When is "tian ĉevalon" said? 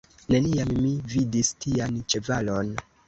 1.67-2.75